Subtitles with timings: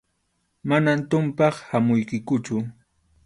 [0.71, 2.55] Manam tumpaq hamuykikuchu.